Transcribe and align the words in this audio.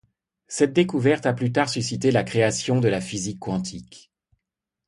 Cette 0.47 0.73
découverte 0.73 1.27
a 1.27 1.33
plus 1.33 1.51
tard 1.51 1.69
suscité 1.69 2.09
la 2.09 2.23
création 2.23 2.79
de 2.79 2.87
la 2.87 3.01
physique 3.01 3.37
quantique. 3.37 4.11